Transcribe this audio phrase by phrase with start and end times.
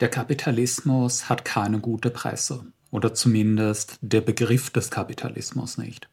[0.00, 6.08] Der Kapitalismus hat keine gute Presse oder zumindest der Begriff des Kapitalismus nicht.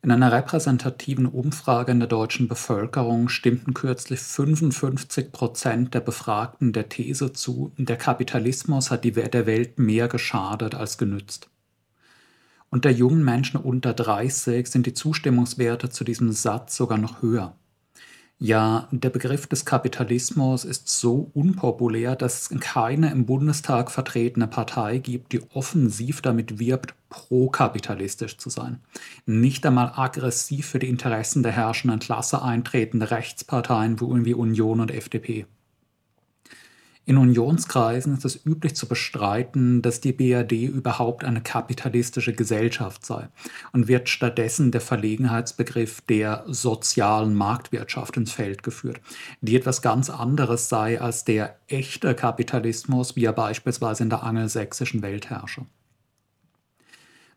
[0.00, 6.88] In einer repräsentativen Umfrage in der deutschen Bevölkerung stimmten kürzlich 55 Prozent der Befragten der
[6.88, 11.50] These zu, der Kapitalismus hat der Welt mehr geschadet als genützt.
[12.70, 17.57] Unter jungen Menschen unter 30 sind die Zustimmungswerte zu diesem Satz sogar noch höher.
[18.40, 24.98] Ja, der Begriff des Kapitalismus ist so unpopulär, dass es keine im Bundestag vertretene Partei
[24.98, 28.80] gibt, die offensiv damit wirbt, prokapitalistisch zu sein.
[29.26, 35.46] Nicht einmal aggressiv für die Interessen der herrschenden Klasse eintretende Rechtsparteien wie Union und FDP.
[37.08, 43.28] In Unionskreisen ist es üblich zu bestreiten, dass die BRD überhaupt eine kapitalistische Gesellschaft sei
[43.72, 49.00] und wird stattdessen der Verlegenheitsbegriff der sozialen Marktwirtschaft ins Feld geführt,
[49.40, 55.00] die etwas ganz anderes sei als der echte Kapitalismus, wie er beispielsweise in der angelsächsischen
[55.00, 55.64] Welt herrsche.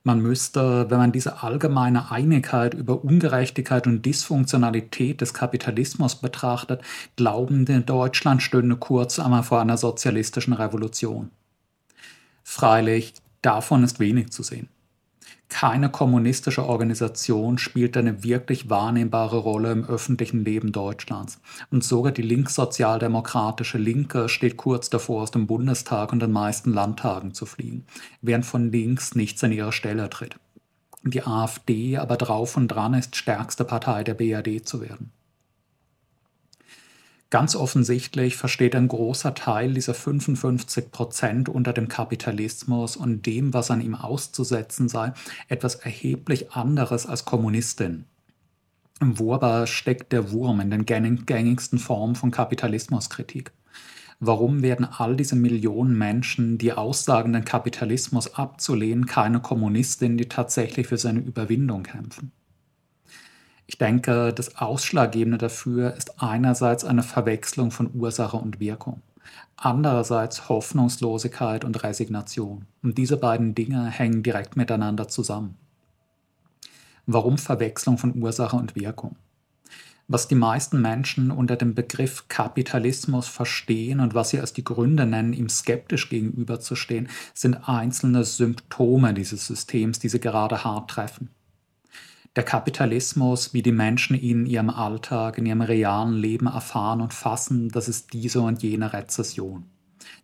[0.04, 6.82] Man müsste, wenn man diese allgemeine Einigkeit über Ungerechtigkeit und Dysfunktionalität des Kapitalismus betrachtet,
[7.16, 11.30] glauben, Deutschland stünde kurz einmal vor einer sozialistischen Revolution.
[12.44, 14.68] Freilich, davon ist wenig zu sehen.
[15.52, 21.42] Keine kommunistische Organisation spielt eine wirklich wahrnehmbare Rolle im öffentlichen Leben Deutschlands.
[21.70, 27.34] Und sogar die linkssozialdemokratische Linke steht kurz davor, aus dem Bundestag und den meisten Landtagen
[27.34, 27.86] zu fliegen,
[28.22, 30.38] während von links nichts an ihre Stelle tritt.
[31.04, 35.12] Die AfD aber drauf und dran ist, stärkste Partei der BRD zu werden.
[37.32, 43.72] Ganz offensichtlich versteht ein großer Teil dieser 55 Prozent unter dem Kapitalismus und dem, was
[43.72, 45.14] an ihm auszusetzen sei,
[45.48, 48.04] etwas erheblich anderes als Kommunistin.
[49.00, 53.54] Wo aber steckt der Wurm in den gängigsten Formen von Kapitalismuskritik?
[54.20, 60.88] Warum werden all diese Millionen Menschen, die aussagen, den Kapitalismus abzulehnen, keine Kommunistin, die tatsächlich
[60.88, 62.34] für seine Überwindung kämpfen?
[63.72, 69.02] Ich denke, das Ausschlaggebende dafür ist einerseits eine Verwechslung von Ursache und Wirkung,
[69.56, 72.66] andererseits Hoffnungslosigkeit und Resignation.
[72.84, 75.56] Und diese beiden Dinge hängen direkt miteinander zusammen.
[77.06, 79.16] Warum Verwechslung von Ursache und Wirkung?
[80.10, 85.06] Was die meisten Menschen unter dem Begriff Kapitalismus verstehen und was sie als die Gründe
[85.06, 91.30] nennen, ihm skeptisch gegenüberzustehen, sind einzelne Symptome dieses Systems, die sie gerade hart treffen
[92.36, 97.14] der Kapitalismus, wie die Menschen ihn in ihrem Alltag, in ihrem realen Leben erfahren und
[97.14, 99.66] fassen, das ist diese und jene Rezession.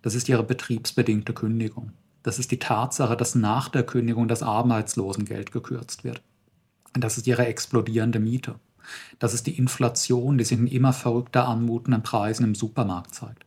[0.02, 1.92] Das ist ihre betriebsbedingte Kündigung.
[2.24, 6.22] Das ist die Tatsache, dass nach der Kündigung das Arbeitslosengeld gekürzt wird.
[6.94, 8.56] Das ist ihre explodierende Miete.
[9.20, 13.46] Das ist die Inflation, die sich in immer verrückter anmutenden Preisen im Supermarkt zeigt.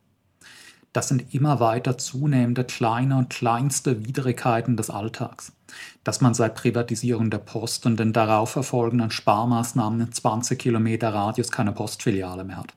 [0.92, 5.52] Das sind immer weiter zunehmende kleine und kleinste Widrigkeiten des Alltags
[6.04, 11.50] dass man seit Privatisierung der Post und den darauf erfolgenden Sparmaßnahmen in 20 Kilometer Radius
[11.50, 12.74] keine Postfiliale mehr hat.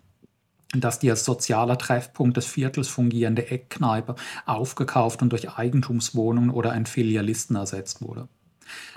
[0.76, 4.16] Dass die als sozialer Treffpunkt des Viertels fungierende Eckkneipe
[4.46, 8.28] aufgekauft und durch Eigentumswohnungen oder einen Filialisten ersetzt wurde.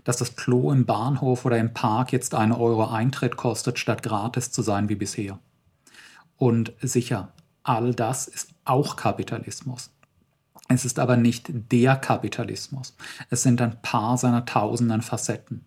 [0.04, 4.52] Dass das Klo im Bahnhof oder im Park jetzt einen Euro Eintritt kostet, statt gratis
[4.52, 5.38] zu sein wie bisher.
[6.36, 7.32] Und sicher,
[7.62, 9.90] all das ist auch Kapitalismus.
[10.69, 12.97] Es ist aber nicht der Kapitalismus.
[13.31, 15.65] Es sind ein paar seiner tausenden Facetten.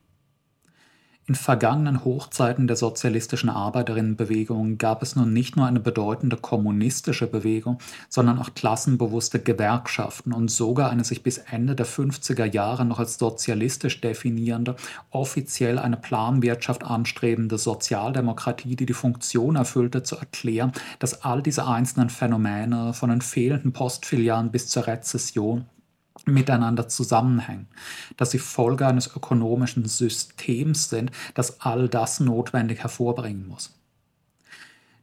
[1.29, 7.77] In vergangenen Hochzeiten der sozialistischen Arbeiterinnenbewegung gab es nun nicht nur eine bedeutende kommunistische Bewegung,
[8.09, 13.19] sondern auch klassenbewusste Gewerkschaften und sogar eine sich bis Ende der 50er Jahre noch als
[13.19, 14.75] sozialistisch definierende,
[15.11, 22.09] offiziell eine Planwirtschaft anstrebende Sozialdemokratie, die die Funktion erfüllte, zu erklären, dass all diese einzelnen
[22.09, 25.65] Phänomene von den fehlenden Postfilialen bis zur Rezession
[26.27, 27.67] miteinander zusammenhängen,
[28.17, 33.73] dass sie Folge eines ökonomischen Systems sind, das all das notwendig hervorbringen muss.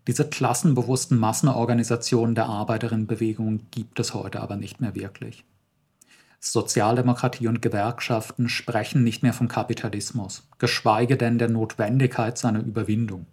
[0.06, 5.44] Diese klassenbewussten Massenorganisationen der Arbeiterinnenbewegung gibt es heute aber nicht mehr wirklich.
[6.38, 13.26] Sozialdemokratie und Gewerkschaften sprechen nicht mehr vom Kapitalismus, geschweige denn der Notwendigkeit seiner Überwindung.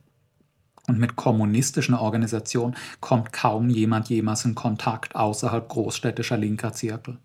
[0.87, 7.19] Und mit kommunistischen Organisationen kommt kaum jemand jemals in Kontakt außerhalb großstädtischer linker Zirkel.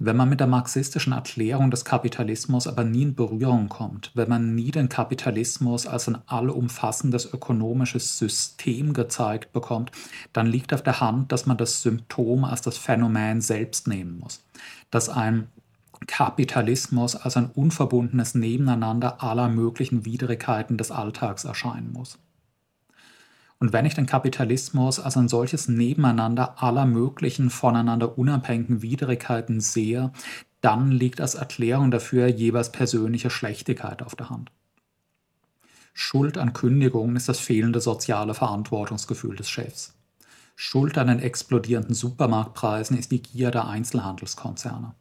[0.00, 4.54] Wenn man mit der marxistischen Erklärung des Kapitalismus aber nie in Berührung kommt, wenn man
[4.54, 9.92] nie den Kapitalismus als ein allumfassendes ökonomisches System gezeigt bekommt,
[10.32, 14.44] dann liegt auf der Hand, dass man das Symptom als das Phänomen selbst nehmen muss.
[14.90, 15.46] Dass ein
[16.06, 22.18] Kapitalismus als ein unverbundenes Nebeneinander aller möglichen Widrigkeiten des Alltags erscheinen muss.
[23.58, 30.12] Und wenn ich den Kapitalismus als ein solches Nebeneinander aller möglichen voneinander unabhängigen Widrigkeiten sehe,
[30.60, 34.50] dann liegt als Erklärung dafür jeweils persönliche Schlechtigkeit auf der Hand.
[35.92, 39.94] Schuld an Kündigungen ist das fehlende soziale Verantwortungsgefühl des Chefs.
[40.56, 44.94] Schuld an den explodierenden Supermarktpreisen ist die Gier der Einzelhandelskonzerne.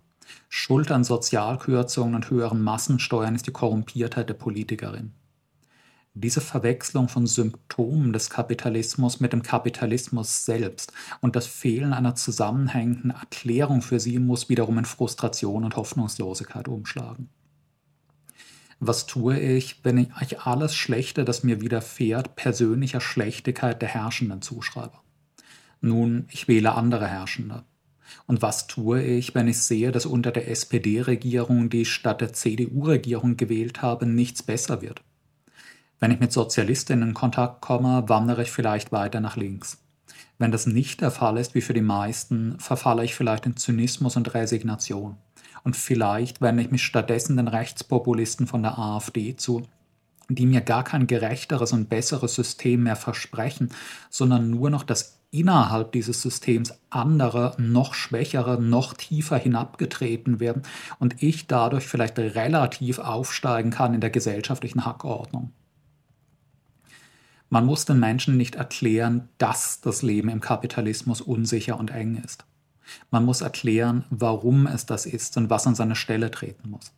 [0.49, 5.13] Schuld an Sozialkürzungen und höheren Massensteuern ist die Korrumpiertheit der Politikerin.
[6.15, 13.09] Diese Verwechslung von Symptomen des Kapitalismus mit dem Kapitalismus selbst und das Fehlen einer zusammenhängenden
[13.09, 17.29] Erklärung für sie muss wiederum in Frustration und Hoffnungslosigkeit umschlagen.
[18.79, 24.97] Was tue ich, wenn ich alles Schlechte, das mir widerfährt, persönlicher Schlechtigkeit der Herrschenden zuschreibe?
[25.81, 27.63] Nun, ich wähle andere Herrschende.
[28.27, 32.33] Und was tue ich, wenn ich sehe, dass unter der SPD-Regierung, die ich statt der
[32.33, 35.01] CDU-Regierung gewählt habe, nichts besser wird?
[36.03, 39.81] Wenn ich mit Sozialistinnen in Kontakt komme, wandere ich vielleicht weiter nach links.
[40.37, 44.17] Wenn das nicht der Fall ist, wie für die meisten, verfalle ich vielleicht in Zynismus
[44.17, 45.15] und Resignation.
[45.63, 49.63] Und vielleicht wende ich mich stattdessen den Rechtspopulisten von der AfD zu,
[50.27, 53.69] die mir gar kein gerechteres und besseres System mehr versprechen,
[54.09, 60.63] sondern nur noch das innerhalb dieses Systems andere, noch schwächere, noch tiefer hinabgetreten werden
[60.99, 65.53] und ich dadurch vielleicht relativ aufsteigen kann in der gesellschaftlichen Hackordnung.
[67.53, 72.45] Man muss den Menschen nicht erklären, dass das Leben im Kapitalismus unsicher und eng ist.
[73.11, 76.93] Man muss erklären, warum es das ist und was an seine Stelle treten muss.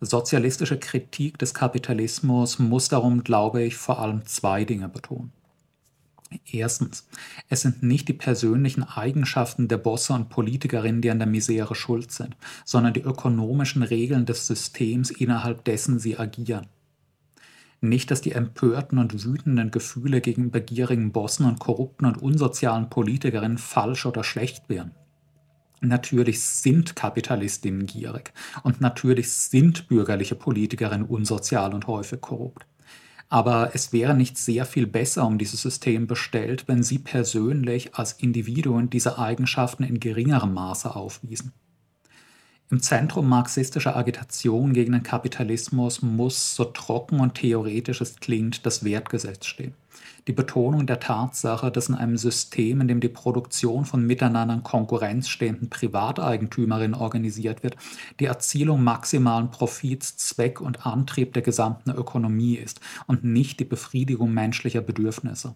[0.00, 5.30] Sozialistische Kritik des Kapitalismus muss darum, glaube ich, vor allem zwei Dinge betonen.
[6.50, 7.06] Erstens,
[7.48, 12.10] es sind nicht die persönlichen Eigenschaften der Bosse und Politikerinnen, die an der Misere schuld
[12.10, 16.66] sind, sondern die ökonomischen Regeln des Systems, innerhalb dessen sie agieren.
[17.84, 23.58] Nicht, dass die empörten und wütenden Gefühle gegenüber gierigen Bossen und korrupten und unsozialen Politikerinnen
[23.58, 24.92] falsch oder schlecht wären.
[25.80, 28.32] Natürlich sind Kapitalistinnen gierig
[28.62, 32.66] und natürlich sind bürgerliche Politikerinnen unsozial und häufig korrupt.
[33.28, 38.12] Aber es wäre nicht sehr viel besser um dieses System bestellt, wenn Sie persönlich als
[38.12, 41.52] Individuen diese Eigenschaften in geringerem Maße aufwiesen.
[42.72, 48.82] Im Zentrum marxistischer Agitation gegen den Kapitalismus muss, so trocken und theoretisch es klingt, das
[48.82, 49.74] Wertgesetz stehen
[50.28, 54.62] die Betonung der Tatsache, dass in einem System, in dem die Produktion von miteinander in
[54.62, 57.76] Konkurrenz stehenden Privateigentümerinnen organisiert wird,
[58.20, 64.32] die Erzielung maximalen Profits Zweck und Antrieb der gesamten Ökonomie ist und nicht die Befriedigung
[64.32, 65.54] menschlicher Bedürfnisse.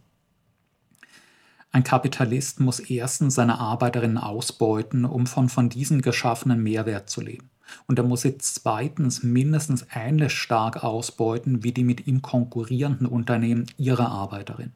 [1.72, 7.50] Ein Kapitalist muss erstens seine Arbeiterinnen ausbeuten, um von von diesen geschaffenen Mehrwert zu leben.
[7.86, 13.66] Und er muss sie zweitens mindestens ähnlich stark ausbeuten wie die mit ihm konkurrierenden Unternehmen
[13.76, 14.72] ihrer Arbeiterin,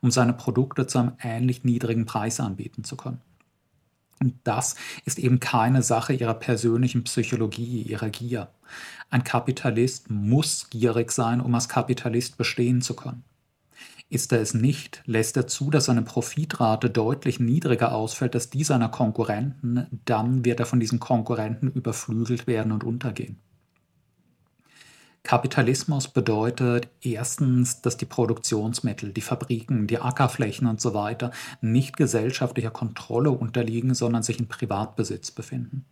[0.00, 3.20] um seine Produkte zu einem ähnlich niedrigen Preis anbieten zu können.
[4.20, 4.74] Und das
[5.04, 8.48] ist eben keine Sache ihrer persönlichen Psychologie, ihrer Gier.
[9.10, 13.24] Ein Kapitalist muss gierig sein, um als Kapitalist bestehen zu können.
[14.10, 18.64] Ist er es nicht, lässt er zu, dass seine Profitrate deutlich niedriger ausfällt als die
[18.64, 23.38] seiner Konkurrenten, dann wird er von diesen Konkurrenten überflügelt werden und untergehen.
[25.24, 32.70] Kapitalismus bedeutet erstens, dass die Produktionsmittel, die Fabriken, die Ackerflächen und so weiter nicht gesellschaftlicher
[32.70, 35.84] Kontrolle unterliegen, sondern sich in Privatbesitz befinden.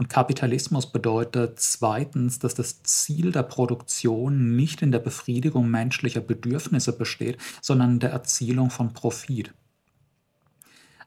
[0.00, 6.96] Und Kapitalismus bedeutet zweitens, dass das Ziel der Produktion nicht in der Befriedigung menschlicher Bedürfnisse
[6.96, 9.52] besteht, sondern in der Erzielung von Profit.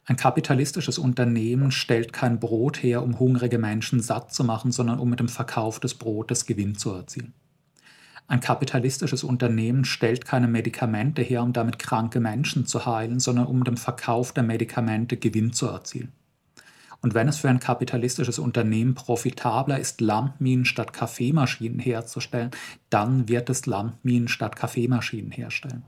[0.05, 5.09] Ein kapitalistisches Unternehmen stellt kein Brot her, um hungrige Menschen satt zu machen, sondern um
[5.09, 7.33] mit dem Verkauf des Brotes Gewinn zu erzielen.
[8.27, 13.57] Ein kapitalistisches Unternehmen stellt keine Medikamente her, um damit kranke Menschen zu heilen, sondern um
[13.57, 16.11] mit dem Verkauf der Medikamente Gewinn zu erzielen.
[17.03, 22.51] Und wenn es für ein kapitalistisches Unternehmen profitabler ist, Landminen statt Kaffeemaschinen herzustellen,
[22.89, 25.83] dann wird es Landminen statt Kaffeemaschinen herstellen.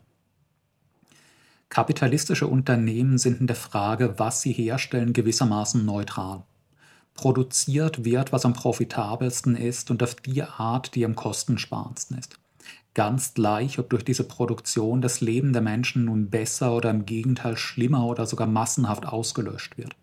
[1.70, 6.44] Kapitalistische Unternehmen sind in der Frage, was sie herstellen, gewissermaßen neutral.
[7.14, 12.38] Produziert wird, was am profitabelsten ist und auf die Art, die am kostensparendsten ist.
[12.94, 17.56] Ganz gleich, ob durch diese Produktion das Leben der Menschen nun besser oder im Gegenteil
[17.56, 19.96] schlimmer oder sogar massenhaft ausgelöscht wird.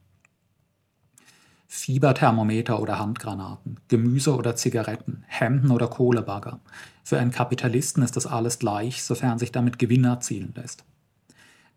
[1.74, 6.60] Fieberthermometer oder Handgranaten, Gemüse oder Zigaretten, Hemden oder Kohlebagger.
[7.02, 10.84] Für einen Kapitalisten ist das alles gleich, sofern sich damit Gewinn erzielen lässt.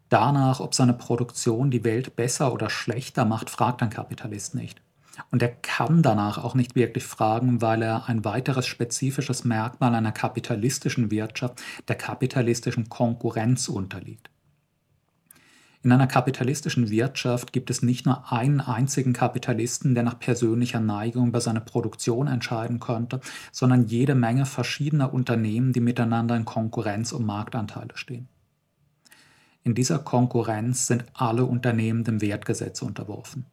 [0.09, 4.81] Danach, ob seine Produktion die Welt besser oder schlechter macht, fragt ein Kapitalist nicht.
[5.31, 10.11] Und er kann danach auch nicht wirklich fragen, weil er ein weiteres spezifisches Merkmal einer
[10.11, 14.29] kapitalistischen Wirtschaft, der kapitalistischen Konkurrenz unterliegt.
[15.85, 21.27] In einer kapitalistischen Wirtschaft gibt es nicht nur einen einzigen Kapitalisten, der nach persönlicher Neigung
[21.27, 27.27] über seine Produktion entscheiden könnte, sondern jede Menge verschiedener Unternehmen, die miteinander in Konkurrenz um
[27.27, 28.27] Marktanteile stehen.
[29.61, 33.45] In dieser Konkurrenz sind alle Unternehmen dem Wertgesetz unterworfen.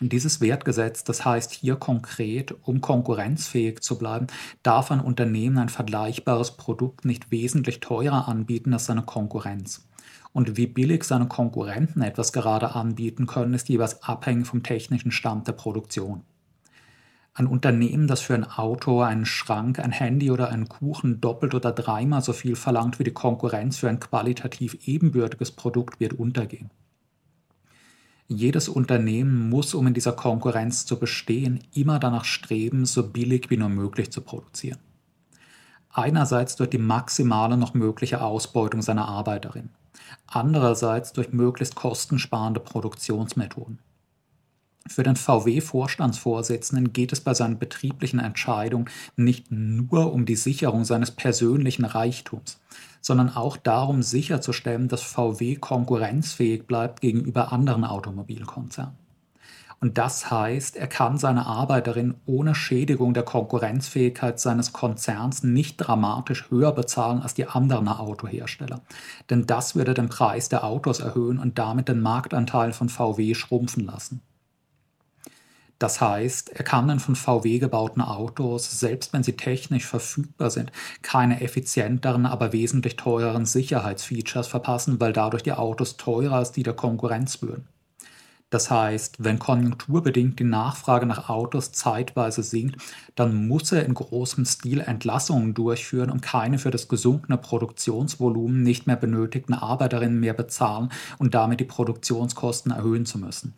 [0.00, 4.28] Dieses Wertgesetz, das heißt hier konkret, um konkurrenzfähig zu bleiben,
[4.62, 9.89] darf ein Unternehmen ein vergleichbares Produkt nicht wesentlich teurer anbieten als seine Konkurrenz.
[10.32, 15.48] Und wie billig seine Konkurrenten etwas gerade anbieten können, ist jeweils abhängig vom technischen Stand
[15.48, 16.22] der Produktion.
[17.32, 21.72] Ein Unternehmen, das für ein Auto, einen Schrank, ein Handy oder einen Kuchen doppelt oder
[21.72, 26.70] dreimal so viel verlangt wie die Konkurrenz für ein qualitativ ebenbürtiges Produkt, wird untergehen.
[28.26, 33.56] Jedes Unternehmen muss, um in dieser Konkurrenz zu bestehen, immer danach streben, so billig wie
[33.56, 34.78] nur möglich zu produzieren.
[35.92, 39.70] Einerseits durch die maximale noch mögliche Ausbeutung seiner Arbeiterin
[40.26, 43.78] andererseits durch möglichst kostensparende Produktionsmethoden.
[44.86, 51.10] Für den VW-Vorstandsvorsitzenden geht es bei seinen betrieblichen Entscheidungen nicht nur um die Sicherung seines
[51.10, 52.60] persönlichen Reichtums,
[53.00, 58.99] sondern auch darum sicherzustellen, dass VW konkurrenzfähig bleibt gegenüber anderen Automobilkonzernen.
[59.82, 66.50] Und das heißt, er kann seine Arbeiterin ohne Schädigung der Konkurrenzfähigkeit seines Konzerns nicht dramatisch
[66.50, 68.82] höher bezahlen als die anderen Autohersteller.
[69.30, 73.86] Denn das würde den Preis der Autos erhöhen und damit den Marktanteil von VW schrumpfen
[73.86, 74.20] lassen.
[75.78, 80.72] Das heißt, er kann den von VW gebauten Autos, selbst wenn sie technisch verfügbar sind,
[81.00, 86.74] keine effizienteren, aber wesentlich teureren Sicherheitsfeatures verpassen, weil dadurch die Autos teurer als die der
[86.74, 87.66] Konkurrenz würden.
[88.50, 92.82] Das heißt, wenn konjunkturbedingt die Nachfrage nach Autos zeitweise sinkt,
[93.14, 98.88] dann muss er in großem Stil Entlassungen durchführen und keine für das gesunkene Produktionsvolumen nicht
[98.88, 103.54] mehr benötigten Arbeiterinnen mehr bezahlen und damit die Produktionskosten erhöhen zu müssen.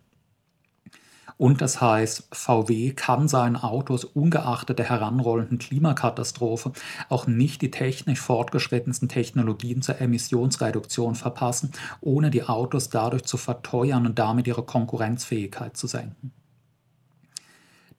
[1.42, 6.70] Und das heißt, VW kann seinen Autos ungeachtet der heranrollenden Klimakatastrophe
[7.08, 14.06] auch nicht die technisch fortgeschrittensten Technologien zur Emissionsreduktion verpassen, ohne die Autos dadurch zu verteuern
[14.06, 16.32] und damit ihre Konkurrenzfähigkeit zu senken.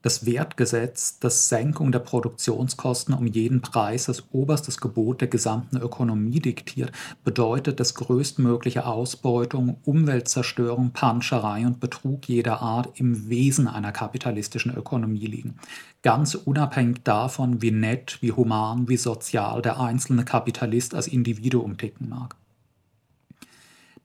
[0.04, 6.40] Das Wertgesetz, das Senkung der Produktionskosten um jeden Preis als oberstes Gebot der gesamten Ökonomie
[6.40, 6.92] diktiert,
[7.24, 15.24] bedeutet, dass größtmögliche Ausbeutung, Umweltzerstörung, Panscherei und Betrug jeder Art im Wesen einer kapitalistischen Ökonomie
[15.24, 15.54] liegen.
[16.02, 22.10] Ganz unabhängig davon, wie nett, wie human, wie sozial der einzelne Kapitalist als Individuum ticken
[22.10, 22.36] mag.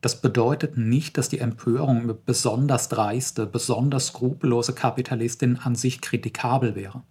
[0.02, 6.76] Das bedeutet nicht, dass die Empörung über besonders dreiste, besonders skrupellose Kapitalistinnen an sich kritikabel
[6.76, 7.04] wäre.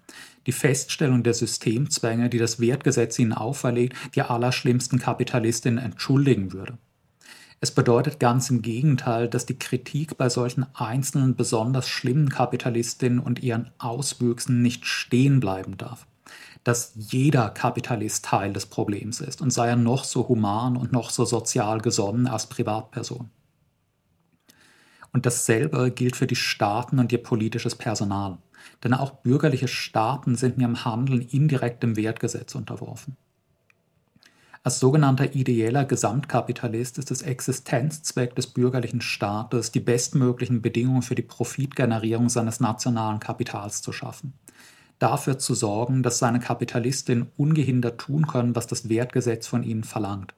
[0.46, 6.78] Die Feststellung der Systemzwänge, die das Wertgesetz ihnen auferlegt, die allerschlimmsten Kapitalistinnen entschuldigen würde.
[7.60, 13.42] Es bedeutet ganz im Gegenteil, dass die Kritik bei solchen einzelnen besonders schlimmen Kapitalistinnen und
[13.42, 16.06] ihren Auswüchsen nicht stehen bleiben darf
[16.68, 21.08] dass jeder Kapitalist Teil des Problems ist und sei er noch so human und noch
[21.08, 23.30] so sozial gesonnen als Privatperson.
[25.10, 28.36] Und dasselbe gilt für die Staaten und ihr politisches Personal.
[28.84, 33.16] Denn auch bürgerliche Staaten sind im Handeln indirekt dem Wertgesetz unterworfen.
[34.62, 41.22] Als sogenannter ideeller Gesamtkapitalist ist es Existenzzweck des bürgerlichen Staates, die bestmöglichen Bedingungen für die
[41.22, 44.34] Profitgenerierung seines nationalen Kapitals zu schaffen
[44.98, 50.34] dafür zu sorgen, dass seine Kapitalistinnen ungehindert tun können, was das Wertgesetz von ihnen verlangt,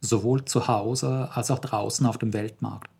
[0.00, 2.90] sowohl zu Hause als auch draußen auf dem Weltmarkt.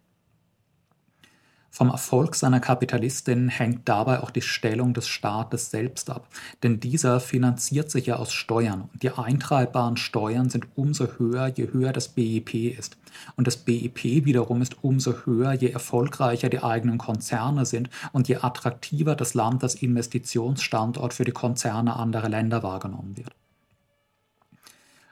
[1.77, 6.27] Vom Erfolg seiner Kapitalistin hängt dabei auch die Stellung des Staates selbst ab,
[6.63, 8.89] denn dieser finanziert sich ja aus Steuern.
[8.95, 12.97] Und die eintreibbaren Steuern sind umso höher, je höher das BIP ist.
[13.37, 18.37] Und das BIP wiederum ist umso höher, je erfolgreicher die eigenen Konzerne sind und je
[18.37, 23.35] attraktiver das Land als Investitionsstandort für die Konzerne anderer Länder wahrgenommen wird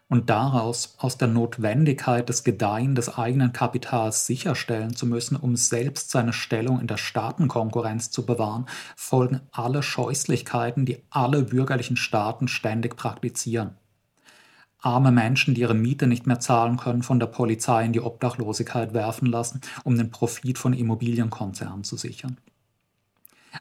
[0.09, 6.11] und daraus aus der Notwendigkeit des Gedeihen des eigenen Kapitals sicherstellen zu müssen, um selbst
[6.11, 12.97] seine Stellung in der Staatenkonkurrenz zu bewahren, folgen alle Scheußlichkeiten, die alle bürgerlichen Staaten ständig
[12.97, 13.77] praktizieren.
[14.85, 18.93] Arme Menschen, die ihre Miete nicht mehr zahlen können, von der Polizei in die Obdachlosigkeit
[18.93, 22.37] werfen lassen, um den Profit von Immobilienkonzernen zu sichern.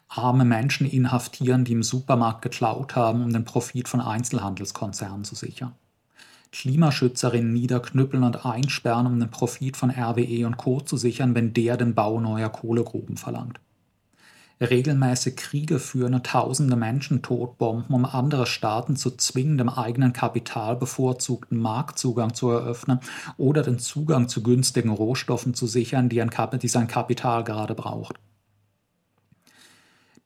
[0.09, 5.73] Arme Menschen inhaftieren, die im Supermarkt geklaut haben, um den Profit von Einzelhandelskonzernen zu sichern.
[6.53, 10.81] Klimaschützerinnen niederknüppeln und einsperren, um den Profit von RWE und Co.
[10.81, 13.59] zu sichern, wenn der den Bau neuer Kohlegruben verlangt.
[14.61, 20.75] regelmäßig Kriege führen und tausende Menschen totbomben, um andere Staaten zu zwingen, dem eigenen Kapital
[20.75, 22.99] bevorzugten Marktzugang zu eröffnen
[23.37, 26.23] oder den Zugang zu günstigen Rohstoffen zu sichern, die,
[26.61, 28.19] die sein Kapital gerade braucht.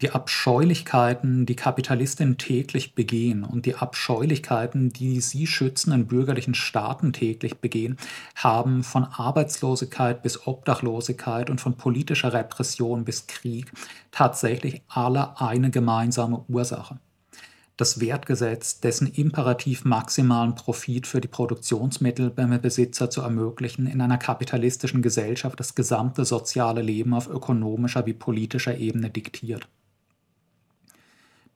[0.04, 7.58] Die Abscheulichkeiten, die Kapitalistinnen täglich begehen und die Abscheulichkeiten, die sie schützenden bürgerlichen Staaten täglich
[7.58, 7.98] begehen,
[8.36, 13.72] haben von Arbeitslosigkeit bis Obdachlosigkeit und von politischer Repression bis Krieg
[14.12, 17.00] tatsächlich alle eine gemeinsame Ursache.
[17.76, 25.60] Das Wertgesetz, dessen Imperativ maximalen Profit für die Produktionsmittelbesitzer zu ermöglichen, in einer kapitalistischen Gesellschaft
[25.60, 29.68] das gesamte soziale Leben auf ökonomischer wie politischer Ebene diktiert.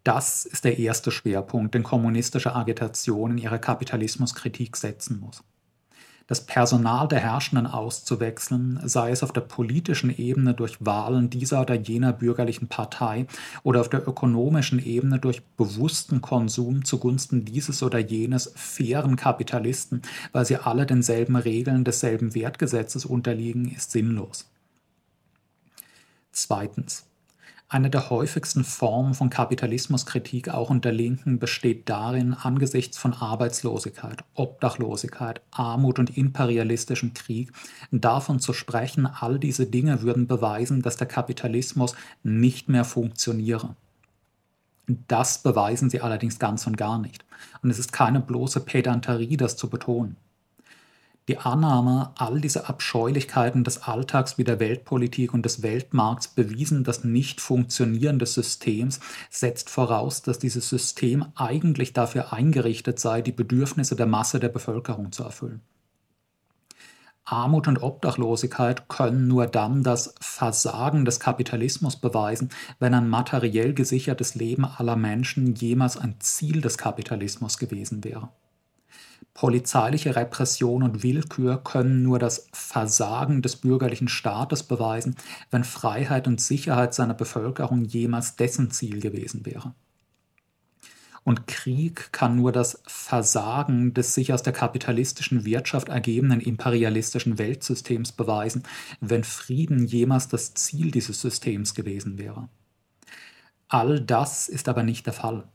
[0.04, 5.44] Das ist der erste Schwerpunkt, den kommunistische Agitation in ihrer Kapitalismuskritik setzen muss.
[6.32, 11.76] Das Personal der Herrschenden auszuwechseln, sei es auf der politischen Ebene durch Wahlen dieser oder
[11.76, 13.28] jener bürgerlichen Partei
[13.64, 20.46] oder auf der ökonomischen Ebene durch bewussten Konsum zugunsten dieses oder jenes fairen Kapitalisten, weil
[20.46, 24.50] sie alle denselben Regeln desselben Wertgesetzes unterliegen, ist sinnlos.
[26.32, 27.11] Zweitens.
[27.74, 35.40] Eine der häufigsten Formen von Kapitalismuskritik auch unter Linken besteht darin, angesichts von Arbeitslosigkeit, Obdachlosigkeit,
[35.52, 37.54] Armut und imperialistischem Krieg
[37.90, 43.78] davon zu sprechen, all diese Dinge würden beweisen, dass der Kapitalismus nicht mehr funktioniere.
[45.08, 47.24] Das beweisen sie allerdings ganz und gar nicht.
[47.64, 50.18] Und es ist keine bloße Pedanterie, das zu betonen.
[51.28, 57.04] Die Annahme, all diese Abscheulichkeiten des Alltags wie der Weltpolitik und des Weltmarkts bewiesen das
[57.04, 59.00] Nicht-Funktionieren des Systems,
[59.30, 65.12] setzt voraus, dass dieses System eigentlich dafür eingerichtet sei, die Bedürfnisse der Masse der Bevölkerung
[65.12, 65.62] zu erfüllen.
[67.24, 74.34] Armut und Obdachlosigkeit können nur dann das Versagen des Kapitalismus beweisen, wenn ein materiell gesichertes
[74.34, 78.30] Leben aller Menschen jemals ein Ziel des Kapitalismus gewesen wäre.
[79.34, 85.16] Polizeiliche Repression und Willkür können nur das Versagen des bürgerlichen Staates beweisen,
[85.50, 89.74] wenn Freiheit und Sicherheit seiner Bevölkerung jemals dessen Ziel gewesen wäre.
[91.24, 98.12] Und Krieg kann nur das Versagen des sich aus der kapitalistischen Wirtschaft ergebenden imperialistischen Weltsystems
[98.12, 98.64] beweisen,
[99.02, 102.50] wenn Frieden jemals das Ziel dieses Systems gewesen wäre.
[103.68, 105.48] All das ist aber nicht der Fall.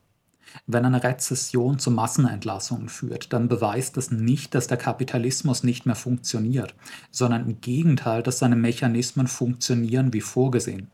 [0.65, 5.95] Wenn eine Rezession zu Massenentlassungen führt, dann beweist das nicht, dass der Kapitalismus nicht mehr
[5.95, 6.75] funktioniert,
[7.11, 10.91] sondern im Gegenteil, dass seine Mechanismen funktionieren wie vorgesehen.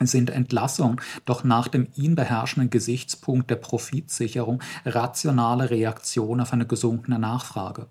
[0.00, 7.18] Sind Entlassungen doch nach dem ihn beherrschenden Gesichtspunkt der Profitsicherung rationale Reaktion auf eine gesunkene
[7.18, 7.88] Nachfrage.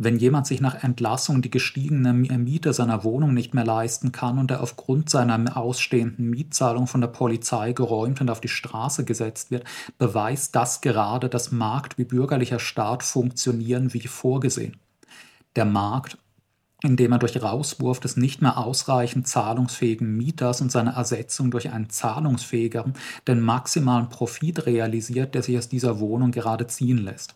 [0.00, 4.52] Wenn jemand sich nach Entlassung die gestiegene Miete seiner Wohnung nicht mehr leisten kann und
[4.52, 9.64] er aufgrund seiner ausstehenden Mietzahlung von der Polizei geräumt und auf die Straße gesetzt wird,
[9.98, 14.76] beweist das gerade, dass Markt wie bürgerlicher Staat funktionieren wie vorgesehen.
[15.56, 16.16] Der Markt
[16.84, 21.90] indem er durch Rauswurf des nicht mehr ausreichend zahlungsfähigen Mieters und seine Ersetzung durch einen
[21.90, 22.92] zahlungsfähigeren
[23.26, 27.34] den maximalen Profit realisiert, der sich aus dieser Wohnung gerade ziehen lässt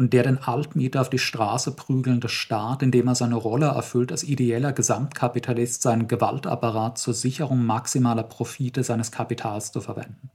[0.00, 4.24] und der den Altmieter auf die Straße prügelnde Staat, indem er seine Rolle erfüllt, als
[4.24, 10.30] ideeller Gesamtkapitalist seinen Gewaltapparat zur Sicherung maximaler Profite seines Kapitals zu verwenden.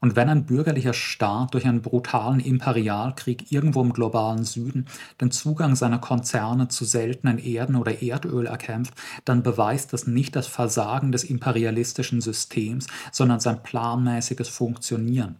[0.00, 4.86] Und wenn ein bürgerlicher Staat durch einen brutalen Imperialkrieg irgendwo im globalen Süden
[5.20, 8.94] den Zugang seiner Konzerne zu seltenen Erden oder Erdöl erkämpft,
[9.26, 15.36] dann beweist das nicht das Versagen des imperialistischen Systems, sondern sein planmäßiges Funktionieren.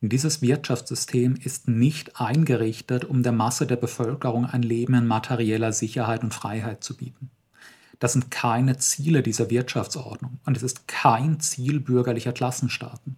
[0.00, 6.22] Dieses Wirtschaftssystem ist nicht eingerichtet, um der Masse der Bevölkerung ein Leben in materieller Sicherheit
[6.22, 7.30] und Freiheit zu bieten.
[7.98, 13.16] Das sind keine Ziele dieser Wirtschaftsordnung und es ist kein Ziel bürgerlicher Klassenstaaten.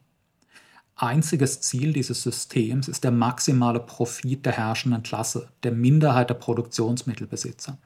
[0.96, 7.76] Einziges Ziel dieses Systems ist der maximale Profit der herrschenden Klasse, der Minderheit der Produktionsmittelbesitzer.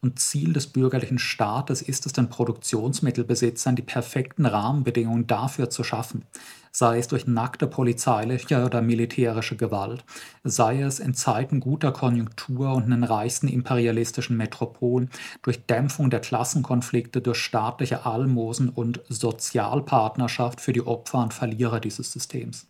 [0.00, 6.24] Und Ziel des bürgerlichen Staates ist es, den Produktionsmittelbesitzern die perfekten Rahmenbedingungen dafür zu schaffen,
[6.70, 10.04] sei es durch nackte polizeiliche oder militärische Gewalt,
[10.44, 15.10] sei es in Zeiten guter Konjunktur und in den reichsten imperialistischen Metropolen
[15.42, 22.12] durch Dämpfung der Klassenkonflikte durch staatliche Almosen und Sozialpartnerschaft für die Opfer und Verlierer dieses
[22.12, 22.68] Systems.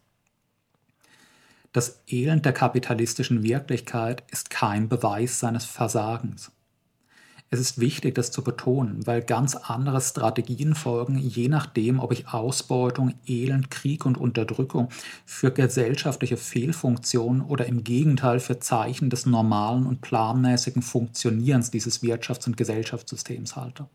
[1.75, 6.51] Das Elend der kapitalistischen Wirklichkeit ist kein Beweis seines Versagens.
[7.51, 12.29] Es ist wichtig, das zu betonen, weil ganz andere Strategien folgen, je nachdem, ob ich
[12.29, 14.91] Ausbeutung, Elend, Krieg und Unterdrückung
[15.25, 22.47] für gesellschaftliche Fehlfunktionen oder im Gegenteil für Zeichen des normalen und planmäßigen Funktionierens dieses Wirtschafts-
[22.47, 23.89] und Gesellschaftssystems halte.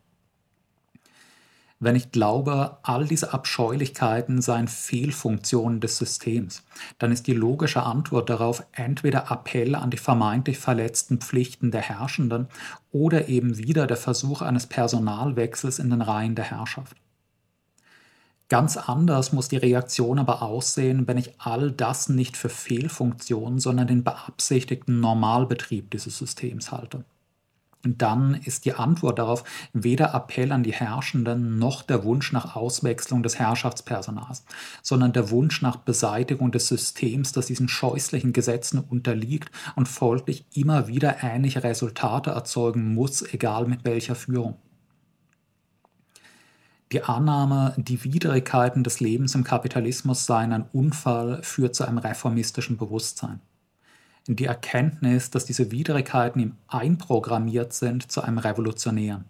[1.84, 6.64] Wenn ich glaube, all diese Abscheulichkeiten seien Fehlfunktionen des Systems,
[6.98, 12.48] dann ist die logische Antwort darauf entweder Appell an die vermeintlich verletzten Pflichten der Herrschenden
[12.94, 16.96] oder eben wieder der Versuch eines Personalwechsels in den Reihen der Herrschaft.
[18.48, 23.88] Ganz anders muss die Reaktion aber aussehen, wenn ich all das nicht für Fehlfunktionen, sondern
[23.88, 27.04] den beabsichtigten Normalbetrieb dieses Systems halte
[27.84, 29.44] dann ist die Antwort darauf
[29.74, 34.46] weder Appell an die Herrschenden noch der Wunsch nach Auswechslung des Herrschaftspersonals,
[34.82, 40.88] sondern der Wunsch nach Beseitigung des Systems, das diesen scheußlichen Gesetzen unterliegt und folglich immer
[40.88, 44.56] wieder ähnliche Resultate erzeugen muss, egal mit welcher Führung.
[46.94, 52.78] Die Annahme, die Widrigkeiten des Lebens im Kapitalismus seien ein Unfall, führt zu einem reformistischen
[52.78, 53.42] Bewusstsein
[54.28, 59.26] die Erkenntnis, dass diese Widrigkeiten ihm einprogrammiert sind zu einem Revolutionären.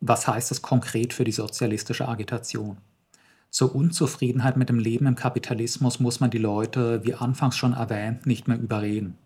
[0.00, 2.78] Was heißt das konkret für die sozialistische Agitation?
[3.50, 8.26] Zur Unzufriedenheit mit dem Leben im Kapitalismus muss man die Leute, wie anfangs schon erwähnt,
[8.26, 9.16] nicht mehr überreden.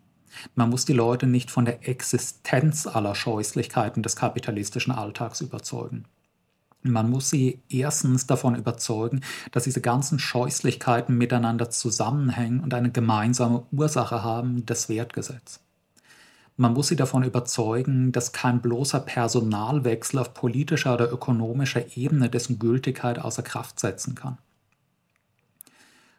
[0.54, 6.04] Man muss die Leute nicht von der Existenz aller Scheußlichkeiten des kapitalistischen Alltags überzeugen.
[6.90, 9.20] Man muss sie erstens davon überzeugen,
[9.52, 15.60] dass diese ganzen Scheußlichkeiten miteinander zusammenhängen und eine gemeinsame Ursache haben, das Wertgesetz.
[16.58, 22.58] Man muss sie davon überzeugen, dass kein bloßer Personalwechsel auf politischer oder ökonomischer Ebene dessen
[22.58, 24.38] Gültigkeit außer Kraft setzen kann.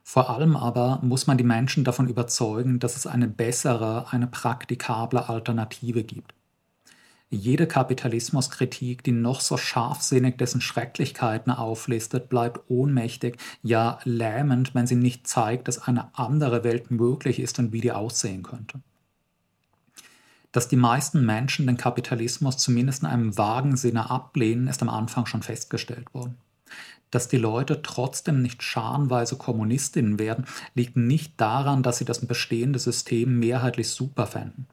[0.03, 5.27] Vor allem aber muss man die Menschen davon überzeugen, dass es eine bessere, eine praktikable
[5.27, 6.36] Alternative gibt.
[7.29, 14.95] Jede Kapitalismuskritik, die noch so scharfsinnig dessen Schrecklichkeiten auflistet, bleibt ohnmächtig, ja lähmend, wenn sie
[14.95, 18.79] nicht zeigt, dass eine andere Welt möglich ist und wie die aussehen könnte.
[20.53, 25.25] Dass die meisten Menschen den Kapitalismus zumindest in einem vagen Sinne ablehnen, ist am Anfang
[25.25, 26.37] schon festgestellt worden.
[27.11, 32.79] Dass die Leute trotzdem nicht scharenweise Kommunistinnen werden, liegt nicht daran, dass sie das bestehende
[32.79, 34.67] System mehrheitlich super fänden.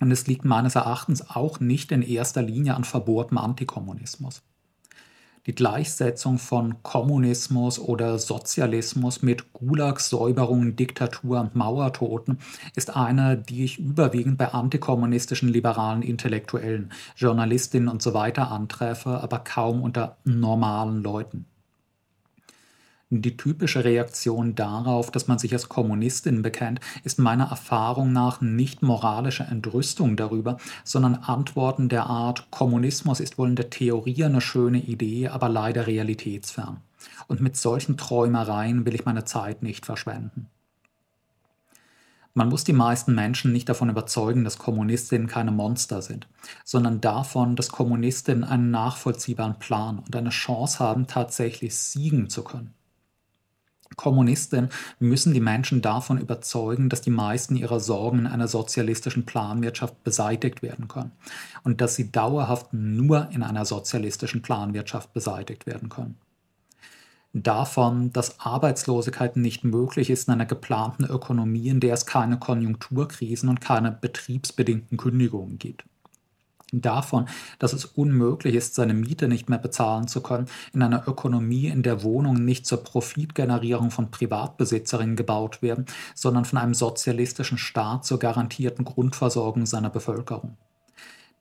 [0.00, 4.42] Und es liegt meines Erachtens auch nicht in erster Linie an verbohrtem Antikommunismus.
[5.46, 12.38] Die Gleichsetzung von Kommunismus oder Sozialismus mit Gulags, Säuberungen, Diktatur und Mauertoten
[12.74, 18.32] ist eine, die ich überwiegend bei antikommunistischen liberalen Intellektuellen, Journalistinnen usw.
[18.34, 21.46] So antreffe, aber kaum unter normalen Leuten.
[23.10, 28.82] Die typische Reaktion darauf, dass man sich als Kommunistin bekennt, ist meiner Erfahrung nach nicht
[28.82, 34.78] moralische Entrüstung darüber, sondern Antworten der Art, Kommunismus ist wohl in der Theorie eine schöne
[34.78, 36.78] Idee, aber leider realitätsfern.
[37.28, 40.48] Und mit solchen Träumereien will ich meine Zeit nicht verschwenden.
[42.34, 46.26] Man muss die meisten Menschen nicht davon überzeugen, dass Kommunistinnen keine Monster sind,
[46.64, 52.74] sondern davon, dass Kommunistinnen einen nachvollziehbaren Plan und eine Chance haben, tatsächlich siegen zu können.
[53.96, 60.04] Kommunisten müssen die Menschen davon überzeugen, dass die meisten ihrer Sorgen in einer sozialistischen Planwirtschaft
[60.04, 61.12] beseitigt werden können
[61.64, 66.16] und dass sie dauerhaft nur in einer sozialistischen Planwirtschaft beseitigt werden können.
[67.32, 73.48] Davon, dass Arbeitslosigkeit nicht möglich ist in einer geplanten Ökonomie, in der es keine Konjunkturkrisen
[73.48, 75.84] und keine betriebsbedingten Kündigungen gibt
[76.72, 81.66] davon, dass es unmöglich ist, seine Miete nicht mehr bezahlen zu können, in einer Ökonomie,
[81.68, 88.04] in der Wohnungen nicht zur Profitgenerierung von Privatbesitzerinnen gebaut werden, sondern von einem sozialistischen Staat
[88.04, 90.56] zur garantierten Grundversorgung seiner Bevölkerung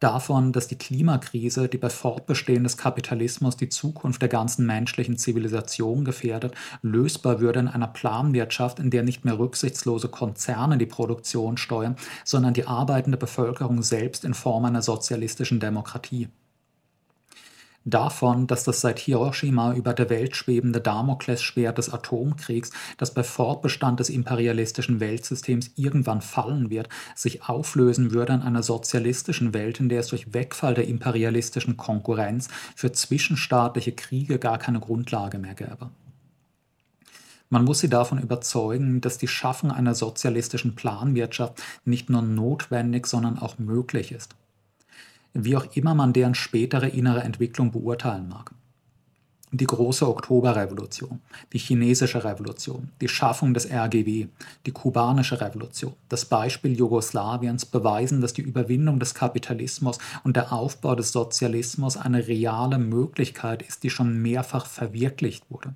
[0.06, 6.06] davon, dass die Klimakrise, die bei Fortbestehen des Kapitalismus die Zukunft der ganzen menschlichen Zivilisation
[6.06, 11.96] gefährdet, lösbar würde in einer Planwirtschaft, in der nicht mehr rücksichtslose Konzerne die Produktion steuern,
[12.24, 16.30] sondern die arbeitende Bevölkerung selbst in Form einer sozialistischen Demokratie
[17.86, 24.00] davon, dass das seit Hiroshima über der Welt schwebende Damoklesschwert des Atomkriegs, das bei Fortbestand
[24.00, 30.00] des imperialistischen Weltsystems irgendwann fallen wird, sich auflösen würde in einer sozialistischen Welt, in der
[30.00, 35.92] es durch Wegfall der imperialistischen Konkurrenz für zwischenstaatliche Kriege gar keine Grundlage mehr gäbe.
[37.50, 43.38] Man muss sie davon überzeugen, dass die Schaffung einer sozialistischen Planwirtschaft nicht nur notwendig, sondern
[43.38, 44.36] auch möglich ist
[45.36, 48.52] wie auch immer man deren spätere innere Entwicklung beurteilen mag.
[49.52, 51.22] Die große Oktoberrevolution,
[51.54, 54.28] die chinesische Revolution, die Schaffung des RGW,
[54.66, 60.96] die kubanische Revolution, das Beispiel Jugoslawiens beweisen, dass die Überwindung des Kapitalismus und der Aufbau
[60.96, 65.76] des Sozialismus eine reale Möglichkeit ist, die schon mehrfach verwirklicht wurde.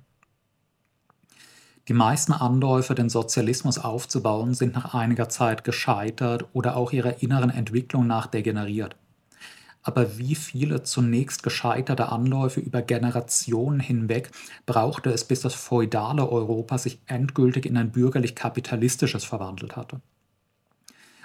[1.88, 7.50] Die meisten Anläufe, den Sozialismus aufzubauen, sind nach einiger Zeit gescheitert oder auch ihrer inneren
[7.50, 8.96] Entwicklung nach degeneriert.
[9.82, 14.30] Aber wie viele zunächst gescheiterte Anläufe über Generationen hinweg
[14.66, 20.00] brauchte es, bis das feudale Europa sich endgültig in ein bürgerlich-kapitalistisches verwandelt hatte?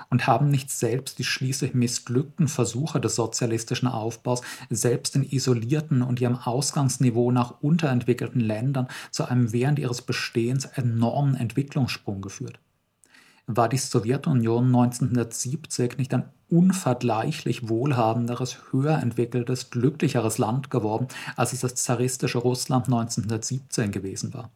[0.09, 6.21] und haben nicht selbst die schließlich missglückten Versuche des sozialistischen Aufbaus selbst in isolierten und
[6.21, 12.59] ihrem Ausgangsniveau nach unterentwickelten Ländern zu einem während ihres Bestehens enormen Entwicklungssprung geführt.
[13.47, 21.61] War die Sowjetunion 1970 nicht ein unvergleichlich wohlhabenderes, höher entwickeltes, glücklicheres Land geworden, als es
[21.61, 24.51] das zaristische Russland 1917 gewesen war?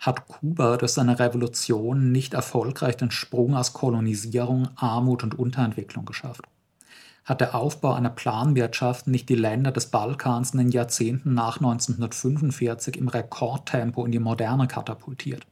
[0.00, 6.42] hat Kuba durch seine Revolution nicht erfolgreich den Sprung aus Kolonisierung, Armut und Unterentwicklung geschafft.
[7.26, 12.96] Hat der Aufbau einer Planwirtschaft nicht die Länder des Balkans in den Jahrzehnten nach 1945
[12.96, 15.46] im Rekordtempo in die Moderne katapultiert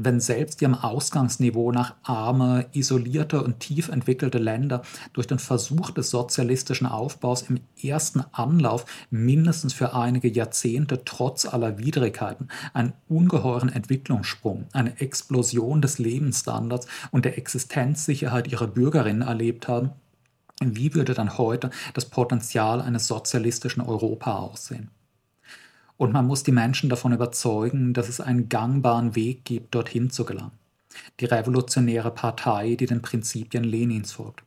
[0.00, 4.82] wenn selbst ihrem Ausgangsniveau nach arme, isolierte und tief entwickelte Länder
[5.12, 11.78] durch den Versuch des sozialistischen Aufbaus im ersten Anlauf mindestens für einige Jahrzehnte trotz aller
[11.78, 19.90] Widrigkeiten einen ungeheuren Entwicklungssprung, eine Explosion des Lebensstandards und der Existenzsicherheit ihrer Bürgerinnen erlebt haben,
[20.62, 24.90] wie würde dann heute das Potenzial eines sozialistischen Europa aussehen?
[25.98, 30.24] Und man muss die Menschen davon überzeugen, dass es einen gangbaren Weg gibt, dorthin zu
[30.24, 30.52] gelangen.
[31.20, 34.44] Die revolutionäre Partei, die den Prinzipien Lenins folgt.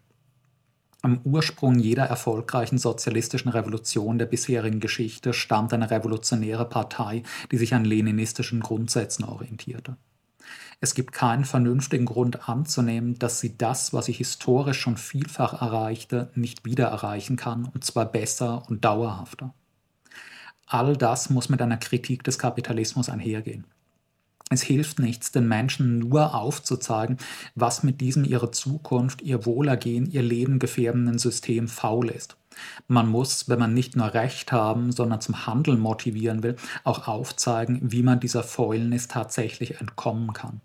[1.03, 7.73] Am Ursprung jeder erfolgreichen sozialistischen Revolution der bisherigen Geschichte stammt eine revolutionäre Partei, die sich
[7.73, 9.97] an leninistischen Grundsätzen orientierte.
[10.79, 16.31] Es gibt keinen vernünftigen Grund anzunehmen, dass sie das, was sie historisch schon vielfach erreichte,
[16.35, 19.53] nicht wieder erreichen kann, und zwar besser und dauerhafter.
[20.71, 23.65] All das muss mit einer Kritik des Kapitalismus einhergehen.
[24.49, 27.17] Es hilft nichts, den Menschen nur aufzuzeigen,
[27.55, 32.37] was mit diesem ihre Zukunft, ihr Wohlergehen, ihr Leben gefährdenden System faul ist.
[32.87, 36.55] Man muss, wenn man nicht nur Recht haben, sondern zum Handeln motivieren will,
[36.85, 40.61] auch aufzeigen, wie man dieser Fäulnis tatsächlich entkommen kann.